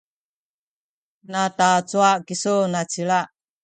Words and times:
natacuwa 1.31 2.11
kisu 2.25 2.53
nacila? 2.71 3.19